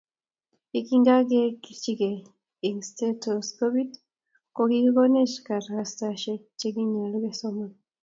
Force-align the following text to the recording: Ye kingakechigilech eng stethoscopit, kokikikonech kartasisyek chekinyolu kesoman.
Ye 0.73 0.79
kingakechigilech 0.87 2.25
eng 2.67 2.79
stethoscopit, 2.87 3.91
kokikikonech 4.55 5.33
kartasisyek 5.45 6.41
chekinyolu 6.59 7.17
kesoman. 7.25 7.71